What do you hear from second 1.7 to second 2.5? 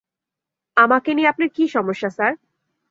সমস্যা, স্যার?